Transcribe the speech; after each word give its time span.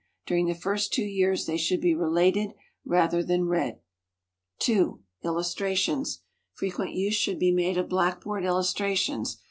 During 0.25 0.47
the 0.47 0.55
first 0.55 0.91
two 0.91 1.03
years 1.05 1.45
they 1.45 1.57
should 1.57 1.79
be 1.79 1.93
related 1.93 2.55
rather 2.83 3.21
than 3.21 3.45
read. 3.47 3.81
2. 4.57 4.99
Illustrations. 5.23 6.23
Frequent 6.53 6.95
use 6.95 7.13
should 7.13 7.37
be 7.37 7.51
made 7.51 7.77
of 7.77 7.87
blackboard 7.87 8.43
illustrations. 8.43 9.37